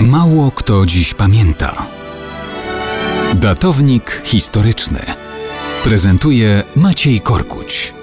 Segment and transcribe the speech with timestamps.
[0.00, 1.86] Mało kto dziś pamięta.
[3.34, 4.98] Datownik historyczny
[5.84, 7.94] prezentuje Maciej Korkuć.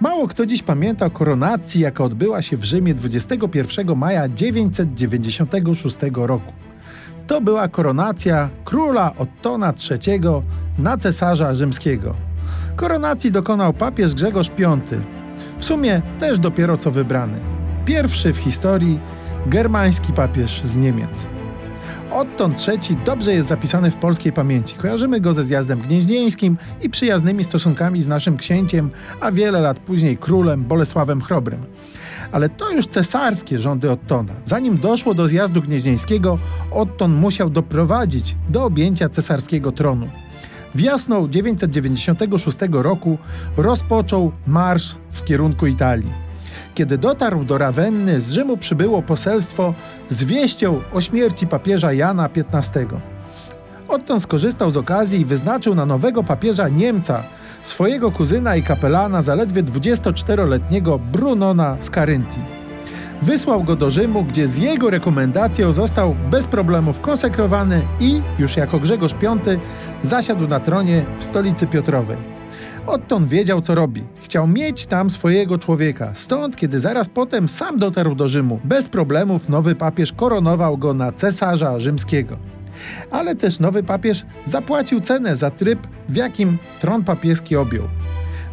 [0.00, 6.52] Mało kto dziś pamięta o koronacji, jaka odbyła się w Rzymie 21 maja 996 roku.
[7.26, 10.20] To była koronacja króla Ottona III
[10.78, 12.14] na cesarza rzymskiego.
[12.76, 14.78] Koronacji dokonał papież Grzegorz V,
[15.58, 17.38] w sumie też dopiero co wybrany.
[17.84, 19.00] Pierwszy w historii
[19.46, 21.26] germański papież z Niemiec.
[22.10, 24.76] Otton III dobrze jest zapisany w polskiej pamięci.
[24.76, 30.16] Kojarzymy go ze zjazdem gnieźnieńskim i przyjaznymi stosunkami z naszym księciem, a wiele lat później
[30.16, 31.60] królem Bolesławem Chrobrym.
[32.32, 34.32] Ale to już cesarskie rządy Ottona.
[34.44, 36.38] Zanim doszło do zjazdu gnieźnieńskiego,
[36.70, 40.08] Otton musiał doprowadzić do objęcia cesarskiego tronu.
[40.76, 43.18] Wiosną 996 roku
[43.56, 46.12] rozpoczął marsz w kierunku Italii.
[46.74, 49.74] Kiedy dotarł do Rawenny, z Rzymu przybyło poselstwo
[50.08, 52.86] z wieścią o śmierci papieża Jana XV.
[53.88, 57.22] Odtąd skorzystał z okazji i wyznaczył na nowego papieża Niemca,
[57.62, 62.55] swojego kuzyna i kapelana zaledwie 24-letniego Brunona z Caryntii.
[63.22, 68.78] Wysłał go do Rzymu, gdzie z jego rekomendacją został bez problemów konsekrowany i, już jako
[68.78, 69.58] Grzegorz V,
[70.02, 72.16] zasiadł na tronie w stolicy Piotrowej.
[72.86, 74.02] Odtąd wiedział, co robi.
[74.22, 76.10] Chciał mieć tam swojego człowieka.
[76.14, 81.12] Stąd, kiedy zaraz potem sam dotarł do Rzymu, bez problemów nowy papież koronował go na
[81.12, 82.36] cesarza rzymskiego.
[83.10, 87.84] Ale też nowy papież zapłacił cenę za tryb, w jakim tron papieski objął.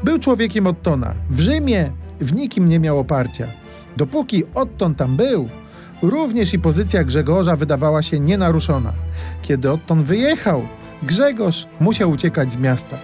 [0.03, 1.13] Był człowiekiem Ottona.
[1.29, 3.47] W Rzymie w nikim nie miał oparcia.
[3.97, 5.49] Dopóki Otton tam był,
[6.01, 8.93] również i pozycja Grzegorza wydawała się nienaruszona.
[9.41, 10.61] Kiedy Otton wyjechał,
[11.03, 12.97] Grzegorz musiał uciekać z miasta.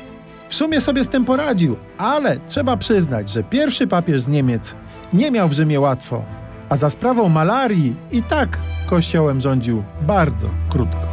[0.49, 4.75] W sumie sobie z tym poradził, ale trzeba przyznać, że pierwszy papież z Niemiec
[5.13, 6.23] nie miał w Rzymie łatwo,
[6.69, 11.08] a za sprawą malarii i tak kościołem rządził bardzo krótko.